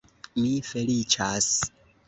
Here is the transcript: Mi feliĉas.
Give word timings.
Mi 0.45 0.53
feliĉas. 0.71 1.53